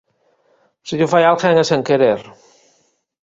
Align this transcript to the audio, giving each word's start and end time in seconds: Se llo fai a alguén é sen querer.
Se 0.91 0.97
llo 1.01 1.11
fai 1.11 1.23
a 1.25 1.29
alguén 1.31 1.55
é 1.63 1.65
sen 1.69 1.81
querer. 1.89 2.19